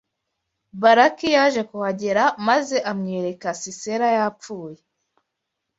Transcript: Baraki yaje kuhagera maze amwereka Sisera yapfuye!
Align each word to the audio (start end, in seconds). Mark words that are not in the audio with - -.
Baraki 0.81 1.27
yaje 1.35 1.61
kuhagera 1.69 2.23
maze 2.47 2.77
amwereka 2.91 3.47
Sisera 3.61 4.07
yapfuye! 4.17 4.79